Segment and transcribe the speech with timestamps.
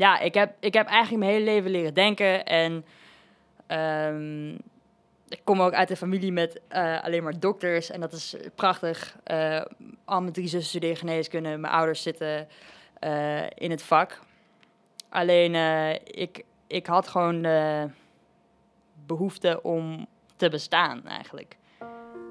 [0.00, 2.44] ja, ik heb, ik heb eigenlijk mijn hele leven leren denken.
[2.44, 2.84] En
[3.66, 4.50] ehm,
[5.28, 7.90] ik kom ook uit een familie met eh, alleen maar dokters.
[7.90, 9.16] En dat is prachtig.
[9.26, 9.62] Uh,
[10.04, 11.56] al mijn drie zussen studeren geneeskunde.
[11.56, 12.48] Mijn ouders zitten
[13.00, 14.20] uh, in het vak.
[15.08, 15.54] Alleen
[16.04, 17.88] ik, ik had gewoon de
[19.06, 20.06] behoefte om
[20.36, 21.56] te bestaan eigenlijk.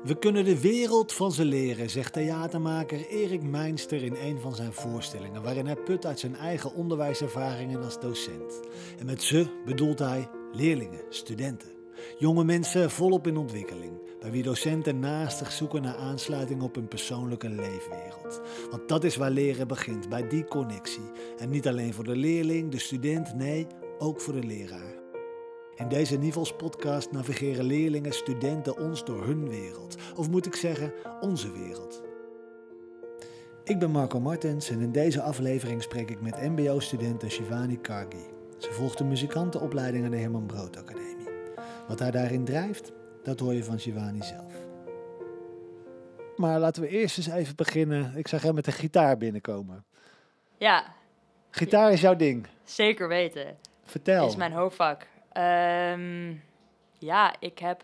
[0.04, 4.74] We kunnen de wereld van ze leren, zegt theatermaker Erik Meinster in een van zijn
[4.74, 8.60] voorstellingen, waarin hij put uit zijn eigen onderwijservaringen als docent.
[9.00, 11.70] En met ze bedoelt hij leerlingen, studenten.
[12.18, 17.50] Jonge mensen volop in ontwikkeling, bij wie docenten naastig zoeken naar aansluiting op hun persoonlijke
[17.50, 18.42] leefwereld.
[18.72, 21.12] Want dat is waar leren begint, bij die connectie.
[21.38, 25.09] En niet alleen voor de leerling, de student, nee, ook voor de leraar.
[25.80, 29.98] In deze Nivels podcast navigeren leerlingen, studenten ons door hun wereld.
[30.16, 32.04] Of moet ik zeggen, onze wereld.
[33.64, 38.26] Ik ben Marco Martens en in deze aflevering spreek ik met mbo-studente Shivani Kargi.
[38.58, 41.30] Ze volgt de muzikantenopleiding aan de Herman Brood Academie.
[41.88, 42.92] Wat haar daarin drijft,
[43.24, 44.54] dat hoor je van Shivani zelf.
[46.36, 48.14] Maar laten we eerst eens even beginnen.
[48.16, 49.86] Ik zag jij met de gitaar binnenkomen.
[50.58, 50.94] Ja.
[51.50, 52.48] Gitaar is jouw ding.
[52.64, 53.58] Zeker weten.
[53.84, 54.28] Vertel.
[54.28, 55.08] Is mijn hoofdvak.
[55.38, 56.44] Um,
[56.98, 57.84] ja, ik heb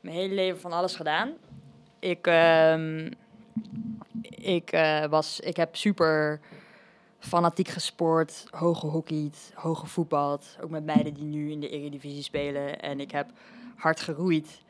[0.00, 1.32] mijn hele leven van alles gedaan.
[1.98, 3.10] Ik, um,
[4.30, 6.40] ik, uh, was, ik heb super
[7.18, 10.56] fanatiek gesport, hoog gehockeyd, hoog gevoetbald.
[10.60, 12.80] Ook met meiden die nu in de Eredivisie spelen.
[12.80, 13.30] En ik heb
[13.76, 14.64] hard geroeid.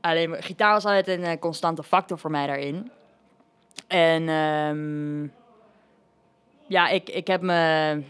[0.00, 2.90] Alleen gitaar was altijd een uh, constante factor voor mij daarin.
[3.86, 5.32] En um,
[6.66, 8.02] ja, ik, ik heb me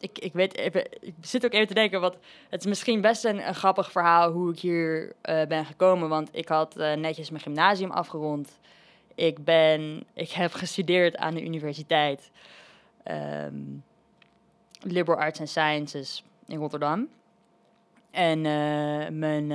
[0.00, 2.16] ik, ik weet even, ik zit ook even te denken, wat,
[2.48, 6.08] het is misschien best een, grappig verhaal hoe ik hier uh, ben gekomen.
[6.08, 8.58] Want ik had uh, netjes mijn gymnasium afgerond.
[9.14, 12.30] Ik, ben, ik heb gestudeerd aan de universiteit
[13.10, 13.84] um,
[14.80, 17.08] Liberal Arts and Sciences in Rotterdam.
[18.10, 19.46] En uh, mijn,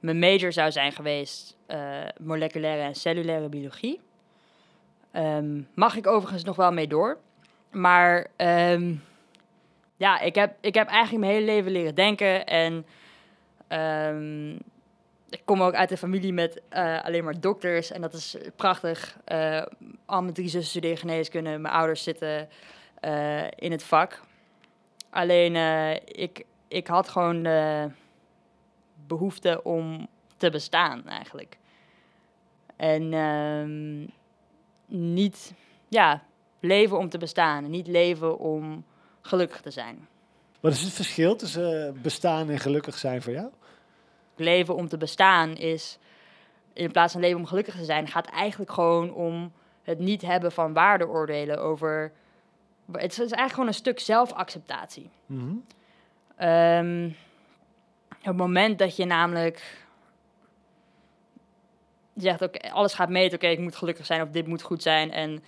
[0.00, 1.56] mijn major zou zijn geweest
[2.20, 4.00] moleculaire en cellulaire biologie.
[5.12, 7.18] Um, mag ik overigens nog wel mee door.
[7.70, 9.02] Maar um,
[9.98, 12.46] ja, ik heb, ik heb eigenlijk mijn hele leven leren denken.
[12.46, 12.86] En
[14.08, 14.58] um,
[15.28, 17.90] ik kom ook uit een familie met uh, alleen maar dokters.
[17.90, 19.18] En dat is prachtig.
[19.32, 19.62] Uh,
[20.04, 21.58] al mijn drie zussen studeren geneeskunde.
[21.58, 22.48] Mijn ouders zitten
[23.04, 24.20] uh, in het vak.
[25.10, 25.56] Alleen
[26.04, 27.90] ik, ik had gewoon de
[29.06, 31.58] behoefte om te bestaan eigenlijk.
[32.76, 34.10] En um,
[34.86, 35.54] niet,
[35.88, 36.22] ja,
[36.60, 37.70] leven om te bestaan.
[37.70, 38.84] Niet leven om
[39.28, 40.08] gelukkig te zijn.
[40.60, 43.50] Wat is het verschil tussen eh, bestaan en gelukkig zijn voor jou?
[44.36, 45.98] Leven om te bestaan is,
[46.72, 49.52] in plaats van leven om gelukkig te zijn, gaat eigenlijk gewoon om
[49.82, 52.12] het niet hebben van waardeoordelen over.
[52.92, 55.10] Het is eigenlijk gewoon een stuk zelfacceptatie.
[55.26, 56.48] Mm -hmm.
[56.48, 57.16] um,
[58.22, 59.86] het moment dat je namelijk
[62.14, 65.10] zegt, oké, alles gaat mee, oké, ik moet gelukkig zijn of dit moet goed zijn.
[65.10, 65.42] En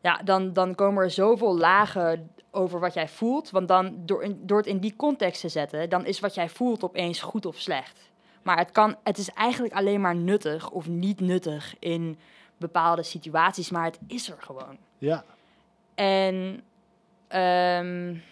[0.00, 3.50] ja, dan, dan komen er zoveel lagen over wat jij voelt.
[3.50, 6.84] Want dan, door, door het in die context te zetten, dan is wat jij voelt
[6.84, 8.10] opeens goed of slecht.
[8.42, 12.18] Maar het, kan, het is eigenlijk alleen maar nuttig of niet nuttig in
[12.56, 14.78] bepaalde situaties, maar het is er gewoon.
[14.98, 15.24] Ja.
[15.94, 16.62] En
[17.28, 18.22] um,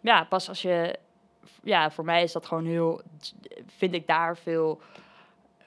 [0.00, 0.98] ja, pas als je.
[1.62, 3.00] Ja, voor mij is dat gewoon heel.
[3.66, 4.80] Vind ik daar veel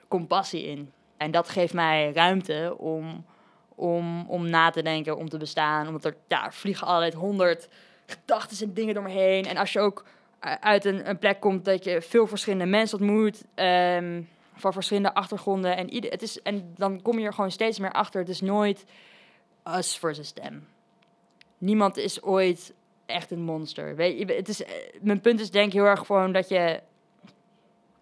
[0.07, 0.91] compassie in.
[1.17, 3.25] En dat geeft mij ruimte om
[3.77, 5.87] om, om na te denken, om te bestaan.
[5.87, 7.69] Omdat er ja, vliegen altijd honderd
[8.05, 9.45] gedachten en dingen door me heen.
[9.45, 10.05] En als je ook
[10.59, 15.77] uit een, een plek komt dat je veel verschillende mensen ontmoet, um, van verschillende achtergronden.
[15.77, 18.19] En, het is, en dan kom je er gewoon steeds meer achter.
[18.19, 18.85] Het is nooit
[19.77, 20.67] us versus them.
[21.57, 22.73] Niemand is ooit
[23.05, 23.95] echt een monster.
[23.95, 26.81] Weet je, het is, eh, mijn punt is denk ik heel erg gewoon dat je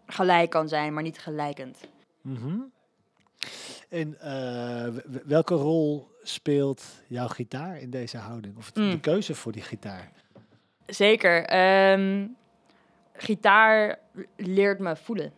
[0.08, 1.80] gelijk kan zijn, maar niet gelijkend.
[2.22, 2.74] Mm
[3.90, 4.88] en uh,
[5.26, 8.58] welke rol speelt jouw gitaar in deze houding?
[8.58, 9.00] Of de Mm.
[9.00, 10.12] keuze voor die gitaar?
[10.86, 11.54] Zeker.
[11.94, 12.36] Um,
[13.14, 14.00] gitaar
[14.36, 15.34] leert me voelen.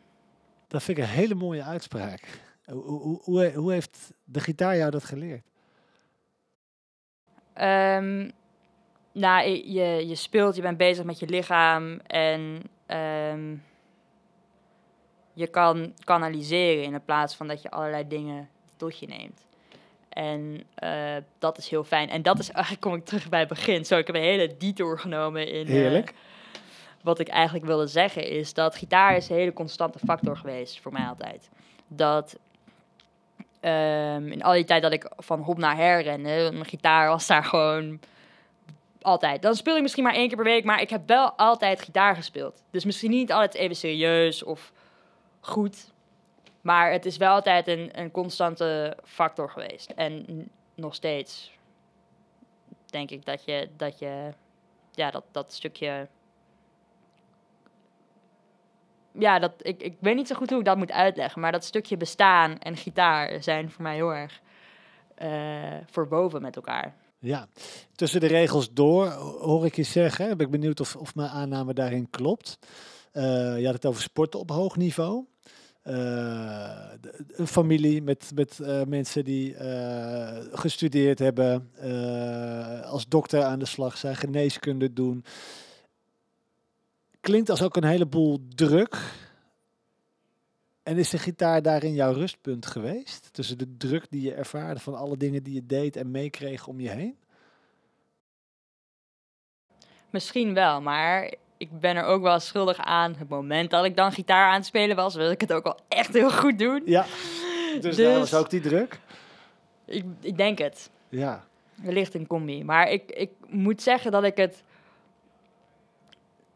[0.68, 2.42] Dat vind ik een hele mooie uitspraak.
[2.66, 5.46] Hoe, hoe, hoe, hoe heeft de gitaar jou dat geleerd?
[7.62, 8.32] Um,
[9.12, 13.64] nou, je, je speelt, je bent bezig met je lichaam en um,
[15.38, 19.46] je kan kanaliseren in plaats van dat je allerlei dingen tot je neemt.
[20.10, 22.10] En uh, dat is heel fijn.
[22.10, 23.86] En dat is eigenlijk, kom ik terug bij het begin.
[23.86, 25.68] Zo, ik heb een hele detour genomen in...
[25.68, 26.10] Heerlijk.
[26.10, 26.16] Uh,
[27.02, 30.92] wat ik eigenlijk wilde zeggen is dat gitaar is een hele constante factor geweest voor
[30.92, 31.50] mij altijd.
[31.88, 32.38] Dat
[33.62, 37.28] um, in al die tijd dat ik van hop naar her rende, mijn gitaar was
[37.28, 38.00] daar gewoon
[39.02, 39.42] Altijd.
[39.42, 42.16] Dan speel ik misschien maar één keer per week, maar ik heb wel altijd gitaar
[42.16, 42.64] gespeeld.
[42.72, 44.72] Dus misschien niet altijd even serieus of
[45.48, 45.92] goed.
[46.62, 49.90] Maar het is wel altijd een, een constante factor geweest.
[49.90, 50.26] En
[50.76, 51.52] nog steeds
[52.86, 54.34] denk ik dat je, dat je
[54.92, 56.08] ja, dat, dat stukje.
[59.12, 61.64] Ja, dat, ik, ik weet niet zo goed hoe ik dat moet uitleggen, maar dat
[61.64, 64.42] stukje bestaan en gitaar zijn voor mij heel erg
[65.16, 66.96] eh verboven met elkaar.
[67.20, 67.48] Ja,
[67.96, 69.08] tussen de regels door
[69.40, 70.38] hoor ik je zeggen.
[70.38, 72.60] Ben ik benieuwd of, of mijn aanname daarin klopt.
[73.12, 75.26] Eh, je had het over sporten op hoog niveau.
[75.88, 76.92] Eh,
[77.28, 81.72] een familie met, met eh, mensen die eh, gestudeerd hebben,
[82.84, 85.26] als dokter aan de slag zijn, geneeskunde doen.
[87.20, 88.98] Klinkt als ook een heleboel druk.
[90.84, 93.30] En is de gitaar daarin jouw rustpunt geweest?
[93.34, 96.80] Tussen de druk die je ervaarde van alle dingen die je deed en meekreeg om
[96.80, 97.18] je heen?
[100.10, 103.16] Misschien wel, maar ik ben er ook wel schuldig aan.
[103.18, 105.80] Het moment dat ik dan gitaar aan het spelen was, wilde ik het ook wel
[105.88, 106.82] echt heel goed doen.
[106.86, 107.06] Ja,
[107.82, 109.00] dus, daar was ook die druk.
[109.86, 110.90] Ik, ik denk het.
[111.10, 111.44] Ja,
[111.76, 112.64] Wellicht een combi.
[112.64, 114.64] Maar ik, ik moet zeggen dat ik het.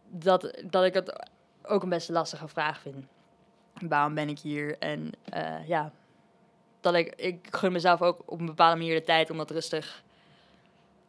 [0.07, 1.27] Dat, dat ik het
[1.63, 3.05] ook een best lastige vraag vind.
[3.73, 4.77] Waarom ben ik hier?
[4.79, 5.91] En eh, ja.
[6.79, 10.03] Dat ik, ik gun mezelf ook op een bepaalde manier de tijd om dat rustig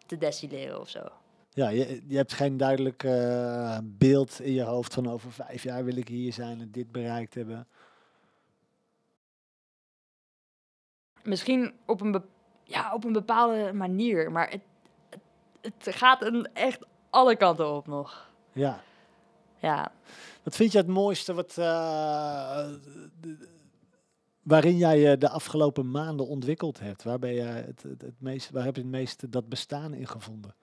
[0.07, 1.01] te destilleren of zo.
[1.55, 5.85] Ja je, je hebt geen duidelijk eh, beeld in je hoofd van over vijf jaar
[5.85, 7.67] wil ik hier zijn en dit bereikt hebben.
[11.23, 12.23] Misschien op een,
[12.65, 14.33] ja, op een bepaalde manier.
[14.33, 14.63] Maar het,
[15.11, 15.21] het,
[15.61, 18.31] het gaat een echt alle kanten op nog.
[18.53, 18.81] Ja.
[19.59, 19.93] Ja.
[20.43, 22.69] Wat vind je het mooiste wat, eh,
[24.43, 27.03] waarin jij je de afgelopen maanden ontwikkeld hebt?
[27.03, 30.07] Waar, ben je het, het, het meest, waar heb je het meeste dat bestaan in
[30.07, 30.55] gevonden?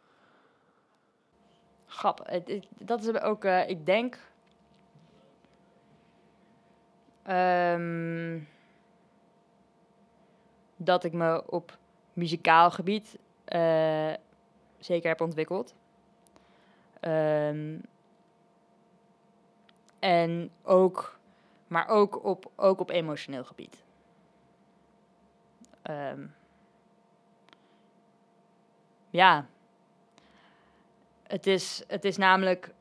[1.90, 2.44] Grappig.
[2.78, 4.28] Dat is ook, eh, ik denk.
[7.24, 8.40] ehm,
[10.76, 11.78] dat ik me op
[12.14, 14.14] muzikaal gebied eh,
[14.80, 15.76] zeker heb ontwikkeld.
[17.00, 17.80] Ehm,
[20.00, 21.20] en ook,
[21.68, 23.84] maar ook op, ook op emotioneel gebied.
[25.82, 26.28] Ehm,
[29.10, 29.48] ja,
[31.30, 32.72] het is, het is namelijk.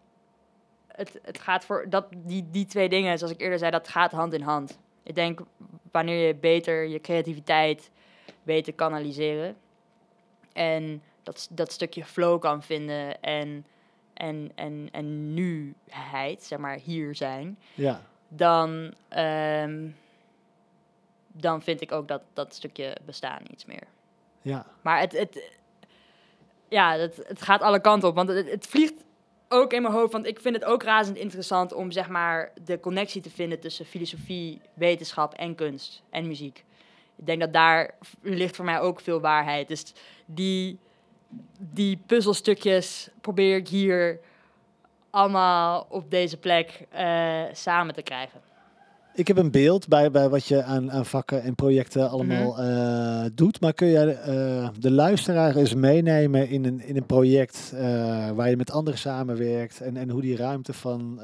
[0.87, 1.87] Het, het gaat voor.
[1.89, 4.79] Dat, die, die twee dingen, zoals ik eerder zei, dat gaat hand in hand.
[5.03, 5.41] Ik denk
[5.91, 7.91] wanneer je beter je creativiteit
[8.45, 9.57] te kanaliseren.
[10.53, 13.21] En dat, dat stukje flow kan vinden.
[13.21, 13.67] En,
[14.15, 17.59] en, en, en nuheid, zeg maar, hier zijn.
[17.75, 19.89] Ja, Dan, ehm,
[21.27, 23.87] dan vind ik ook dat dat stukje bestaan iets meer.
[24.43, 25.58] ja, Maar het, het,
[26.69, 28.15] ja, het, het gaat alle kanten op.
[28.15, 29.05] Want het, het vliegt
[29.49, 30.13] ook in mijn hoofd.
[30.13, 33.85] Want ik vind het ook razend interessant om zeg maar de connectie te vinden tussen
[33.85, 36.65] filosofie, wetenschap en kunst en muziek.
[37.17, 39.69] Ik denk dat daar ligt voor mij ook veel waarheid.
[39.69, 39.93] Dus
[40.27, 40.79] die,
[41.59, 44.21] die puzzelstukjes probeer ik hier
[45.11, 48.48] allemaal op deze plek eh, samen te krijgen.
[49.15, 53.25] Ik heb een beeld bij, bij wat je aan, aan vakken en projecten allemaal eh,
[53.35, 53.61] doet.
[53.61, 58.51] Maar kun je eh, de luisteraar eens meenemen in een, in een project eh, waar
[58.51, 61.21] je met anderen samenwerkt en, en hoe die ruimte van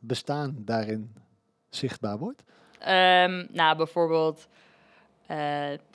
[0.00, 1.12] bestaan daarin
[1.68, 2.42] zichtbaar wordt?
[2.78, 4.48] Ehm, nou, bijvoorbeeld,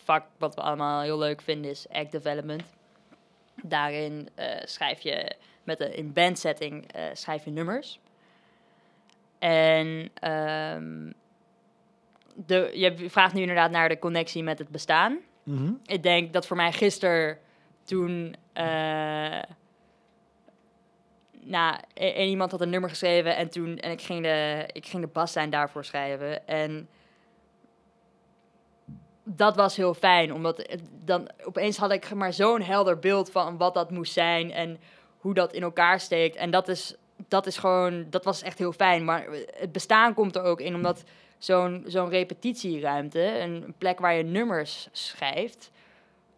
[0.04, 2.64] vak wat we allemaal heel leuk vinden is act development.
[3.64, 4.30] Daarin
[4.66, 8.00] schrijf je met een in band setting eh, schrijf je nummers.
[9.40, 11.12] En ehm,
[12.46, 15.20] de, je vraagt nu inderdaad naar de connectie met het bestaan.
[15.44, 15.72] Mhm.
[15.86, 17.38] Ik denk dat voor mij gisteren
[17.84, 18.36] toen.
[18.54, 19.40] eh
[21.44, 23.78] nou, e- en iemand had een nummer geschreven en toen.
[23.78, 26.48] En ik ging de, ik ging de baslijn daarvoor schrijven.
[26.48, 26.90] En
[29.24, 33.74] dat was heel fijn, omdat dan opeens had ik maar zo'n helder beeld van wat
[33.74, 34.80] dat moest zijn en
[35.18, 36.36] hoe dat in elkaar steekt.
[36.36, 36.96] En dat is,
[37.28, 39.06] dat is gewoon, dat was echt heel fijn.
[39.06, 39.28] Maar
[39.60, 41.04] het bestaan komt er ook in, omdat
[41.44, 45.72] zo'n zo'n repetitieruimte, een plek waar je nummers schrijft,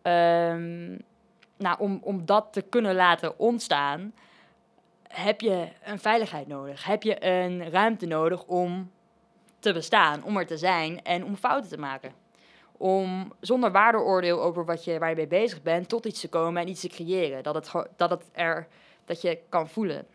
[0.01, 0.97] ehm,
[1.57, 4.13] nou, om, om dat te kunnen laten ontstaan,
[5.07, 6.85] heb je een veiligheid nodig.
[6.85, 8.91] Heb je een ruimte nodig om
[9.59, 12.13] te bestaan, om er te zijn en om fouten te maken.
[12.77, 16.61] Om zonder waardeoordeel over wat je, waar je mee bezig bent, tot iets te komen
[16.61, 17.43] en iets te creëren.
[17.43, 18.67] Dat het, dat het er,
[19.05, 20.07] dat je kan voelen.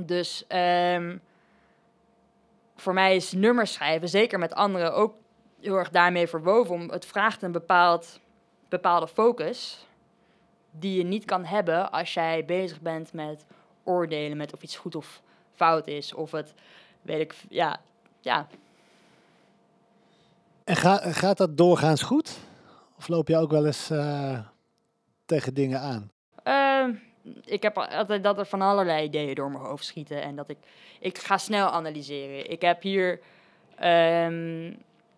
[0.00, 1.16] Dus ehm,
[2.76, 5.14] voor mij is nummers schrijven, zeker met anderen, ook
[5.60, 6.74] heel erg daarmee verwoven.
[6.74, 8.20] Om, het vraagt een bepaald,
[8.68, 9.86] bepaalde focus.
[10.70, 13.46] die je niet kan hebben als jij bezig bent met
[13.84, 16.54] oordelen, met of iets goed of fout is, of het,
[17.02, 17.80] weet ik, ja,
[18.20, 18.46] ja.
[20.64, 22.38] En ga, gaat dat doorgaans goed?
[22.98, 24.38] Of loop je ook wel eens eh,
[25.24, 26.10] tegen dingen aan?
[26.42, 26.94] Ehm,
[27.44, 30.56] ik heb altijd dat er van allerlei ideeën door mijn hoofd schieten en dat ik,
[31.00, 32.50] ik ga snel analyseren.
[32.50, 33.20] Ik heb hier,
[33.76, 34.72] ehm,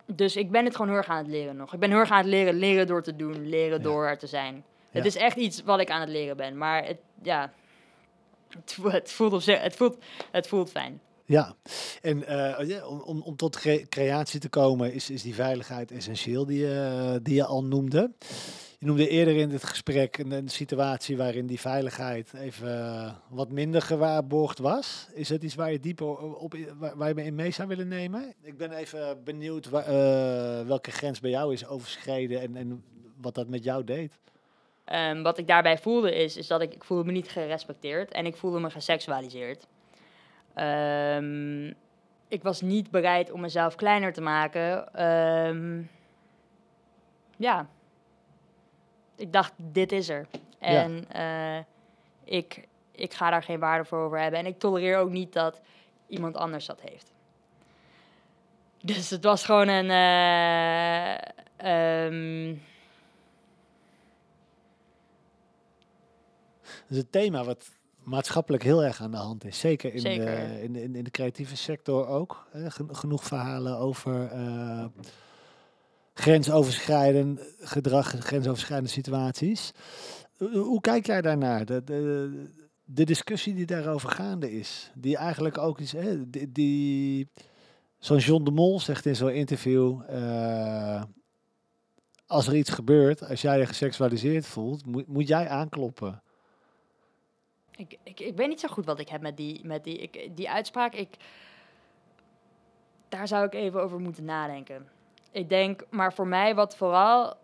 [0.07, 1.73] dus ik ben het gewoon heel erg aan het leren nog.
[1.75, 3.83] Ik ben heel erg aan het leren, leren door te doen, leren Ja.
[3.85, 4.65] door er te zijn.
[4.91, 7.53] Het is echt iets wat ik aan het leren ben, maar het, ja,
[8.49, 9.99] het, vo- het voelt het voelt,
[10.31, 11.01] het voelt fijn.
[11.27, 11.57] Ja,
[12.03, 15.91] en eh, ja, om, om, om tot cre- creatie te komen is, is die veiligheid
[15.91, 18.11] essentieel die je, die je al noemde.
[18.79, 23.83] Je noemde eerder in dit gesprek een, situatie waarin die veiligheid even eh, wat minder
[23.83, 25.07] gewaarborgd was.
[25.15, 26.55] Is dat iets waar je dieper op,
[26.95, 28.35] waar, je me in mee zou willen nemen?
[28.43, 29.73] Ik ben even benieuwd eh,
[30.67, 32.85] welke grens bij jou is overschreden en, en
[33.21, 34.19] wat dat met jou deed.
[34.85, 38.27] Ehm, wat ik daarbij voelde is, is dat ik, ik voelde me niet gerespecteerd en
[38.27, 39.67] ik voelde me geseksualiseerd.
[40.55, 41.67] Ehm,
[42.29, 44.95] ik was niet bereid om mezelf kleiner te maken.
[44.95, 45.83] Ehm,
[47.37, 47.69] ja.
[49.17, 50.27] Ik dacht, dit is er.
[50.59, 51.59] En eh,
[52.25, 54.41] ik, ik ga daar geen waarde voor over hebben.
[54.41, 55.61] En ik tolereer ook niet dat
[56.07, 57.13] iemand anders dat heeft.
[58.83, 59.91] Dus het was gewoon een...
[59.91, 61.15] eh,
[61.57, 62.57] ehm,
[66.63, 67.71] Dat is een thema wat
[68.05, 69.59] maatschappelijk heel erg aan de hand is.
[69.59, 70.25] Zeker in, Zeker.
[70.25, 72.49] De, in, in, in de creatieve sector ook.
[72.89, 74.85] Genoeg verhalen over eh,
[76.15, 79.73] grensoverschrijdend gedrag, grensoverschrijdende situaties.
[80.39, 81.65] Hoe, kijk jij daarnaar?
[81.65, 82.51] De, de,
[82.85, 84.91] de discussie die daarover gaande is.
[84.95, 87.29] Die eigenlijk ook is, hè, die, die
[87.99, 90.01] zo'n John de Mol zegt in zo'n interview...
[90.09, 91.03] eh,
[92.27, 96.23] als er iets gebeurt, als jij je geseksualiseerd voelt, moet, moet jij aankloppen.
[97.77, 100.37] Ik, ik, ik weet niet zo goed wat ik heb met die, met die, ik,
[100.37, 100.95] die uitspraak.
[100.95, 101.17] Ik,
[103.09, 104.89] daar zou ik even over moeten nadenken.
[105.31, 107.37] Ik denk, maar voor mij wat vooral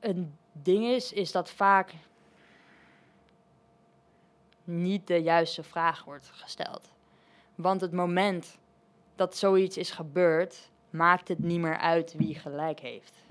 [0.00, 1.92] een ding is, is dat vaak
[4.64, 6.92] niet de juiste vraag wordt gesteld.
[7.54, 8.58] Want het moment
[9.14, 13.24] dat zoiets is gebeurd, maakt het niet meer uit wie gelijk heeft.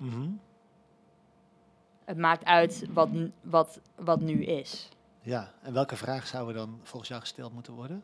[2.05, 3.09] Het maakt uit wat,
[3.41, 4.89] wat, wat nu is.
[5.29, 8.03] Ja, en welke vraag zou er dan volgens jou gesteld moeten worden?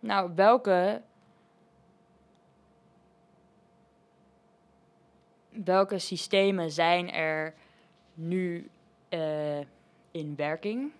[0.00, 1.02] Nou, welke.
[5.48, 7.54] Welke systemen zijn er
[8.14, 8.70] nu
[9.08, 9.60] eh,
[10.10, 10.92] in werking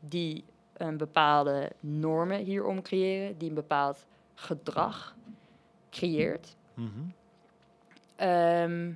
[0.00, 5.14] die een bepaalde normen hierom creëren, die een bepaald gedrag
[5.90, 6.56] creëert,
[8.16, 8.92] ehm,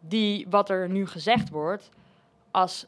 [0.00, 1.90] die wat er nu gezegd wordt
[2.50, 2.84] als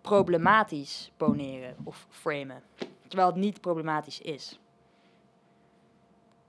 [0.00, 2.62] problematisch poneren of framen
[3.08, 4.58] terwijl het niet problematisch is.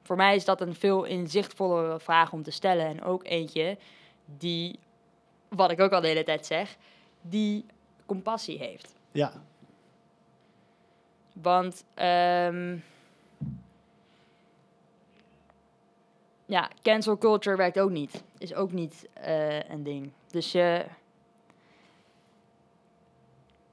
[0.01, 3.77] Voor mij is dat een veel inzichtvollere vraag om te stellen en ook eentje
[4.25, 4.79] die,
[5.47, 6.77] wat ik ook al de hele tijd zeg,
[7.21, 7.65] die
[8.05, 8.95] compassie heeft.
[9.11, 9.31] Ja,
[11.33, 12.77] Want ehm,
[16.45, 18.23] ja, cancel culture werkt ook niet.
[18.37, 20.11] Is ook niet eh, een ding.
[20.27, 20.85] Dus je,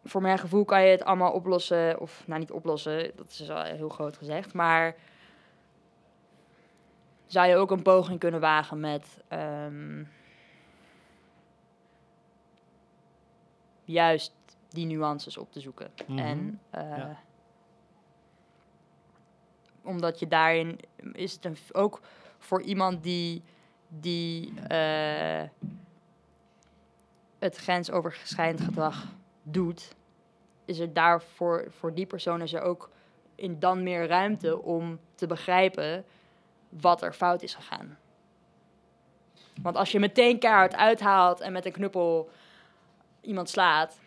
[0.05, 2.01] voor mijn gevoel kan je het allemaal oplossen.
[2.01, 4.53] Of nou niet oplossen, dat is al heel groot gezegd.
[4.55, 4.97] Maar
[7.27, 10.05] zou je ook een poging kunnen wagen met ehm,
[13.85, 14.33] juist
[14.69, 15.91] die nuances op te zoeken.
[16.07, 16.19] Mhm.
[16.19, 17.19] En eh, Ja.
[19.83, 20.79] omdat je daarin
[21.13, 22.01] is het een, ook
[22.39, 23.43] voor iemand die,
[23.89, 25.43] die eh,
[27.39, 29.07] het grensoverschrijdend gedrag
[29.43, 29.95] doet,
[30.65, 32.91] is er daarvoor voor die persoon is ook
[33.35, 36.05] in dan meer ruimte om te begrijpen
[36.69, 37.99] wat er fout is gegaan.
[39.63, 42.31] Want als je meteen keihard uithaalt en met een knuppel
[43.21, 44.01] iemand slaat,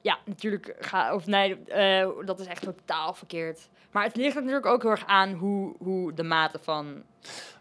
[0.00, 3.68] ja, natuurlijk ga of nee, eh, dat is echt totaal verkeerd.
[3.94, 7.02] Maar het ligt er natuurlijk ook heel erg aan hoe, hoe de mate van.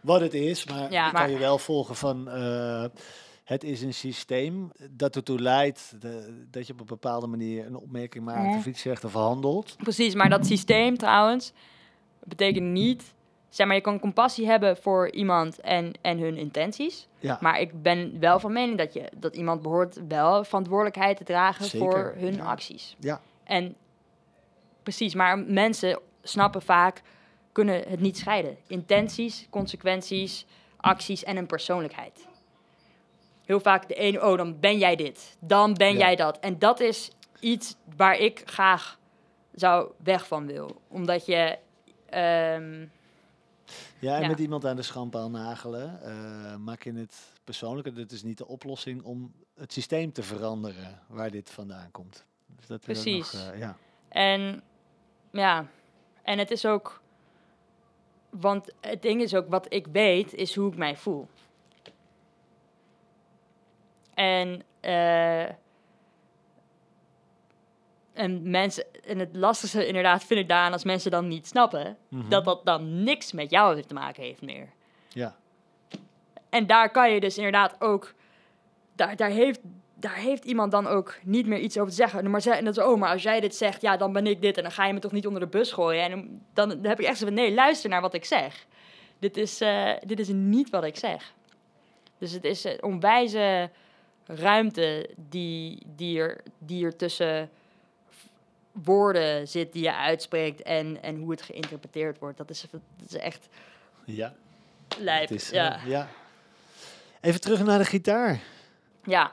[0.02, 2.30] wat het is, maar Ja, ik kan je wel volgen van...
[2.30, 2.86] eh,
[3.44, 7.76] het is een systeem dat ertoe leidt de- dat je op een bepaalde manier een
[7.76, 8.58] opmerking maakt Mhm.
[8.58, 9.76] of iets zegt of handelt.
[9.78, 11.54] Precies, maar dat systeem trouwens
[12.24, 13.14] betekent niet.
[13.50, 17.08] Zeg maar, je kan compassie hebben voor iemand en, en hun intenties.
[17.20, 21.24] Ja, Maar ik ben wel van mening dat, je, dat iemand behoort wel verantwoordelijkheid te
[21.24, 22.44] dragen Zeker, voor hun ja.
[22.46, 22.96] acties.
[23.00, 23.22] ja.
[23.44, 23.76] En
[24.84, 27.02] precies, maar mensen snappen vaak,
[27.52, 28.58] kunnen het niet scheiden.
[28.68, 30.46] Intenties, consequenties,
[30.78, 32.28] acties en een persoonlijkheid.
[33.46, 35.38] heel vaak de ene, oh, dan ben jij dit.
[35.40, 35.98] Dan ben Ja.
[35.98, 36.40] jij dat.
[36.40, 39.00] En dat is iets waar ik graag
[39.54, 40.82] zou weg van wil.
[40.88, 41.58] Omdat je...
[42.10, 42.86] ehm,
[44.00, 44.28] Ja, en Ja.
[44.28, 47.94] met iemand aan de schandpaal nagelen, eh, maak je het persoonlijker.
[47.96, 52.26] Dat is niet de oplossing om het systeem te veranderen waar dit vandaan komt.
[52.46, 53.34] Dus dat Precies.
[53.34, 53.78] Nog, eh, ja.
[54.10, 54.64] En
[55.32, 55.66] ja,
[56.24, 57.02] en het is ook.
[58.30, 61.28] Want het ding is ook, wat ik weet, is hoe ik mij voel.
[64.14, 65.44] En, eh,
[68.14, 72.30] en mensen, en het lastigste inderdaad vind ik daaraan als mensen dan niet snappen, Mhm.
[72.30, 74.70] dat dat dan niks met jou te maken heeft meer.
[75.08, 75.36] ja.
[76.50, 78.14] En daar kan je dus inderdaad ook.
[78.96, 79.60] Daar, daar, heeft,
[80.04, 82.30] daar heeft iemand dan ook niet meer iets over te zeggen.
[82.30, 84.42] Maar, ze, en dat is, oh, maar als jij dit zegt, ja, dan ben ik
[84.42, 84.58] dit.
[84.58, 86.04] En dan ga je me toch niet onder de bus gooien.
[86.04, 88.66] En dan, dan heb ik echt zo van: nee, luister naar wat ik zeg.
[89.20, 91.34] Dit is, eh, dit is niet wat ik zeg.
[92.18, 93.70] Dus het is een onwijze
[94.26, 97.50] ruimte die, die, er, die er tussen
[98.72, 102.38] woorden zit die je uitspreekt en, en hoe het geïnterpreteerd wordt.
[102.38, 103.48] Dat is, dat is echt
[104.06, 104.34] ja.
[104.98, 105.30] lijp.
[105.30, 106.08] Is, eh, ja.
[107.22, 108.40] Even terug naar de gitaar.
[109.04, 109.32] ja,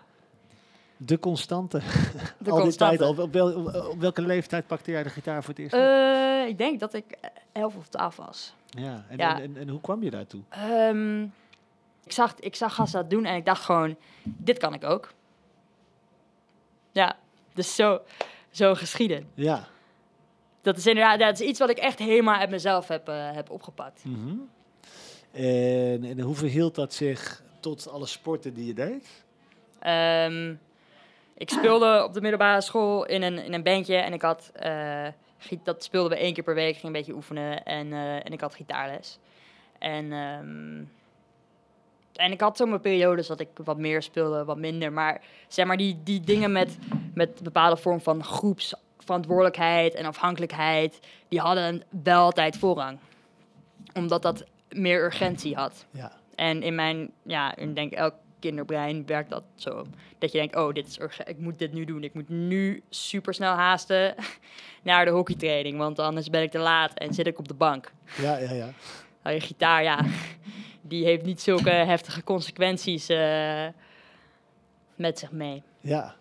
[1.03, 1.81] De constante.
[2.39, 3.15] de Al die tijd al.
[3.19, 5.75] Op, wel- op- op welke leeftijd pakte jij de gitaar voor het eerst?
[5.75, 7.05] Eh, ik denk dat ik
[7.53, 8.55] 11 of 12 was.
[8.67, 9.05] ja.
[9.09, 9.37] En, ja.
[9.37, 10.43] En, en, en hoe kwam je daartoe?
[10.49, 11.23] Ehm,
[12.05, 15.13] ik, zag, ik zag gasten dat doen en ik dacht gewoon, dit kan ik ook.
[16.93, 17.17] Ja,
[17.55, 18.01] dus zo,
[18.51, 19.29] zo geschieden.
[19.35, 19.67] Ja.
[20.63, 23.51] Dat is inderdaad dat is iets wat ik echt helemaal uit mezelf heb, eh, heb
[23.51, 24.05] opgepakt.
[24.05, 24.35] Mhm.
[25.33, 29.25] en, en hoe verhield dat zich tot alle sporten die je deed?
[29.79, 30.55] Ehm,
[31.41, 35.07] ik speelde op de middelbare school in een, in een bandje en ik had, eh,
[35.63, 38.41] dat speelden we één keer per week, ging een beetje oefenen en, eh, en ik
[38.41, 39.19] had gitaarles.
[39.79, 40.85] En, ehm,
[42.15, 44.93] en ik had zomaar periodes dat ik wat meer speelde, wat minder.
[44.93, 46.79] Maar zeg maar die, die dingen met,
[47.15, 52.99] met bepaalde vorm van groepsverantwoordelijkheid en afhankelijkheid, die hadden wel altijd voorrang.
[53.95, 55.87] Omdat dat meer urgentie had.
[55.91, 56.13] Ja.
[56.35, 59.87] En in mijn, ja, ik denk elk kinderbrein werkt dat zo.
[60.19, 62.05] Dat je denkt, oh, dit is ik moet dit nu doen.
[62.05, 64.15] Ik moet nu super snel haasten
[64.83, 67.93] naar de hockeytraining, want anders ben ik te laat en zit ik op de bank.
[68.17, 68.69] Ja, ja, ja.
[69.23, 70.05] Nou, je gitaar, ja,
[70.81, 73.67] die heeft niet zulke heftige consequenties eh,
[74.95, 75.63] met zich mee.
[75.81, 76.15] Ja.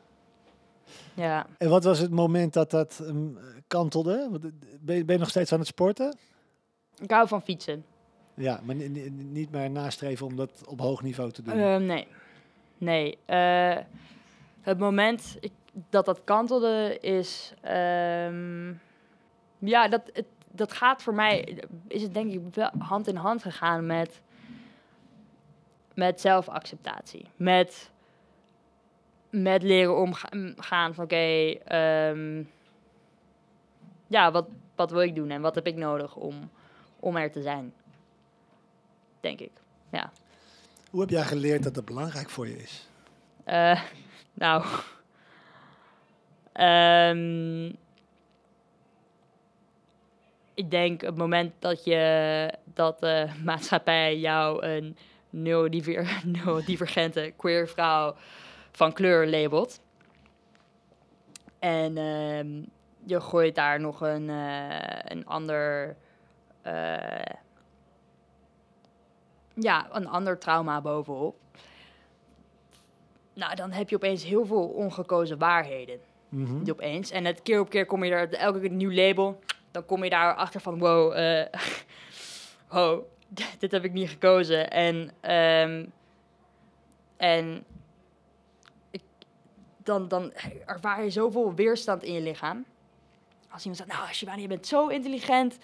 [1.13, 1.47] Ja.
[1.57, 3.27] En wat was het moment dat dat ehm,
[3.67, 4.29] kantelde?
[4.33, 6.17] Eh, Ben je, ben je nog steeds aan het sporten?
[7.01, 7.85] Ik hou van fietsen.
[8.39, 11.53] Ja, maar ni- ni- niet meer nastreven om dat op hoog niveau te doen.
[11.53, 12.07] Ehm, nee.
[12.77, 13.17] Nee.
[13.25, 13.77] eh,
[14.61, 15.51] het moment ik,
[15.89, 17.53] dat dat kantelde is...
[17.61, 18.73] ehm,
[19.57, 21.63] ja, dat, het, dat gaat voor mij...
[21.87, 24.21] Is het denk ik wel hand in hand gegaan met...
[25.93, 27.25] Met zelfacceptatie.
[27.35, 27.91] Met...
[29.29, 31.15] Met leren omgaan van oké...
[31.65, 32.43] ehm,
[34.07, 36.49] ja, wat, wat wil ik doen en wat heb ik nodig om,
[36.99, 37.73] om er te zijn?
[39.19, 39.51] Denk ik.
[39.91, 40.11] Ja.
[40.89, 42.87] Hoe heb jij geleerd dat het belangrijk voor je is?
[43.43, 43.81] Eh,
[44.33, 44.65] nou.
[46.51, 47.65] Ehm,
[50.53, 54.97] ik denk het moment dat je dat de maatschappij jou een
[55.29, 58.15] neurodiver, neurodivergente queer vrouw
[58.71, 59.79] van kleur labelt.
[61.59, 62.61] En ehm,
[63.05, 65.95] je gooit daar nog een, eh, een ander.
[66.61, 67.21] eh,
[69.59, 71.35] ja, een ander trauma bovenop.
[73.33, 75.99] Nou, dan heb je opeens heel veel ongekozen waarheden.
[76.29, 76.63] Mhm.
[76.63, 77.11] Die opeens.
[77.11, 79.39] En het keer op keer kom je er, elke keer een nieuw label.
[79.71, 81.13] Dan kom je daar achter van, wow,
[82.67, 83.07] ho,
[83.59, 84.71] dit heb ik niet gekozen.
[84.71, 85.85] En, ehm,
[87.17, 87.63] en
[88.91, 89.01] ik,
[89.77, 90.33] dan, dan
[90.65, 92.65] ervaar je zoveel weerstand in je lichaam.
[93.49, 95.57] Als iemand zegt, nou, Shivani, je bent zo intelligent.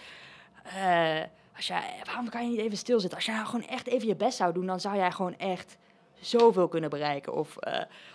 [0.64, 1.22] Eh,
[1.56, 3.18] als jij, waarom kan je niet even stilzitten?
[3.18, 5.78] Als jij nou gewoon echt even je best zou doen, dan zou jij gewoon echt
[6.20, 7.34] zoveel kunnen bereiken.
[7.34, 7.56] Of,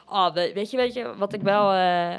[0.08, 2.18] oh, we- weet je, weet je, wat ik wel eh,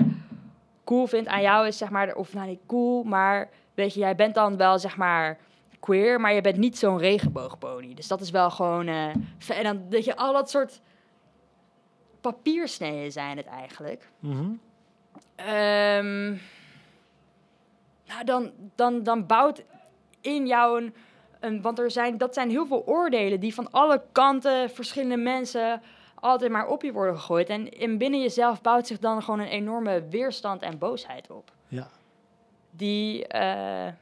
[0.84, 4.15] cool vind aan jou is, zeg maar, of nou niet cool, maar weet je, jij
[4.15, 5.38] bent dan wel, zeg maar,
[5.79, 7.93] queer, maar je bent niet zo'n regenboogpony.
[7.93, 9.07] Dus dat is wel gewoon, eh,
[9.49, 10.81] en dan, weet je, al dat soort
[12.21, 14.10] papiersneden zijn het eigenlijk.
[14.19, 14.49] Mhm.
[15.36, 16.29] Ehm,
[18.07, 19.63] nou, dan, dan, dan bouwt
[20.21, 20.95] in jou een,
[21.62, 25.82] Want er zijn, dat zijn heel veel oordelen die van alle kanten, verschillende mensen...
[26.15, 27.49] altijd maar op je worden gegooid.
[27.49, 31.51] En in binnen jezelf bouwt zich dan gewoon een enorme weerstand en boosheid op.
[31.67, 31.88] Ja.
[32.71, 33.27] Die...
[33.27, 33.93] eh,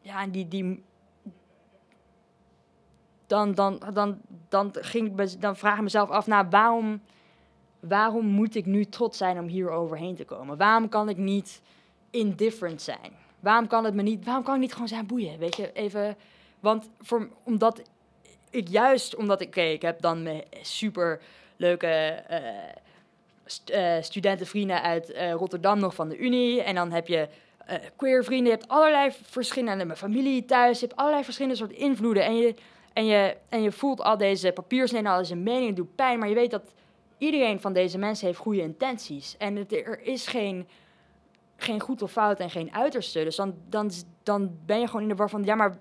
[0.00, 0.84] ja, die, die...
[3.26, 7.00] dan, dan, dan, dan, ging ik dan vraag ik mezelf af, nou, waarom,
[7.80, 10.56] waarom moet ik nu trots zijn om hier overheen te komen?
[10.56, 11.62] Waarom kan ik niet
[12.10, 13.12] indifferent zijn?
[13.44, 15.38] Waarom kan het me niet, waarom kan ik niet gewoon zijn boeien?
[15.38, 16.16] Weet je, even,
[16.60, 17.82] want voor, omdat
[18.50, 21.20] ik juist, omdat ik, ik heb dan mijn super
[21.56, 22.38] leuke eh,
[23.44, 26.62] st- eh, studentenvrienden uit eh, Rotterdam nog van de Unie.
[26.62, 27.28] En dan heb je
[27.96, 32.24] queer vrienden, je hebt allerlei verschillende, mijn familie thuis, je hebt allerlei verschillende soorten invloeden.
[32.24, 32.54] En je,
[32.92, 36.34] en je, en je voelt al deze papiersneden, al deze meningen, doet pijn, maar je
[36.34, 36.74] weet dat
[37.18, 39.36] iedereen van deze mensen heeft goede intenties.
[39.38, 40.68] En het, er is geen,
[41.64, 43.24] geen goed of fout en geen uiterste.
[43.24, 43.90] Dus dan, dan,
[44.22, 45.78] dan ben je gewoon in de war van, ja, maar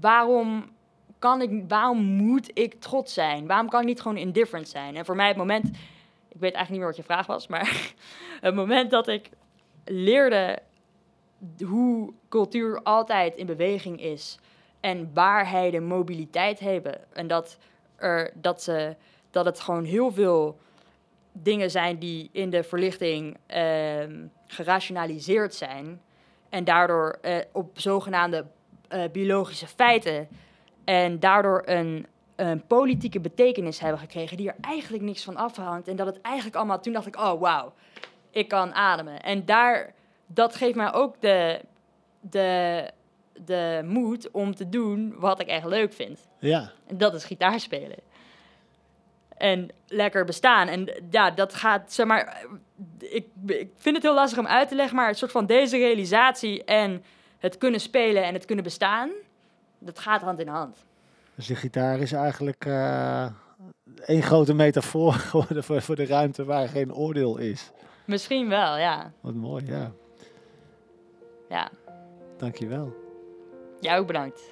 [0.00, 0.70] waarom
[1.18, 3.46] kan ik, waarom moet ik trots zijn?
[3.46, 4.96] Waarom kan ik niet gewoon indifferent zijn?
[4.96, 5.66] En voor mij het moment,
[6.28, 7.94] ik weet eigenlijk niet meer wat je vraag was, maar
[8.40, 9.30] het moment dat ik
[9.84, 10.58] leerde
[11.64, 14.38] hoe cultuur altijd in beweging is
[14.80, 17.58] en waarheden mobiliteit hebben en dat,
[17.96, 18.96] er, dat, ze,
[19.30, 20.58] dat het gewoon heel veel
[21.32, 26.00] dingen zijn die in de verlichting ehm, gerationaliseerd zijn
[26.48, 28.44] en daardoor eh, op zogenaamde
[28.88, 30.28] eh, biologische feiten
[30.84, 35.88] en daardoor een, een politieke betekenis hebben gekregen die er eigenlijk niks van afhangt.
[35.88, 37.72] En dat het eigenlijk allemaal, toen dacht ik, oh wauw,
[38.30, 39.22] ik kan ademen.
[39.22, 39.94] En daar,
[40.26, 41.60] dat geeft mij ook de,
[42.20, 42.90] de,
[43.44, 46.28] de moed om te doen wat ik echt leuk vind.
[46.38, 47.98] Ja, En dat is gitaar spelen.
[49.36, 50.68] En lekker bestaan.
[50.68, 52.46] En ja, dat gaat, zeg maar,
[52.98, 55.76] ik, ik vind het heel lastig om uit te leggen, maar het soort van deze
[55.76, 57.04] realisatie en
[57.38, 59.10] het kunnen spelen en het kunnen bestaan,
[59.78, 60.84] dat gaat hand in hand.
[61.34, 63.26] dus de gitaar is eigenlijk eh
[64.04, 67.70] één grote metafoor geworden voor, voor de ruimte waar geen oordeel is.
[68.04, 69.12] Misschien wel, ja.
[69.20, 69.92] Wat mooi, ja.
[71.48, 71.70] Ja,
[72.36, 72.94] Dankjewel.
[73.80, 74.48] jij ook bedankt.